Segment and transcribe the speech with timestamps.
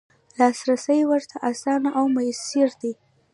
[0.37, 2.91] لاسرسی ورته اسانه او میسر دی.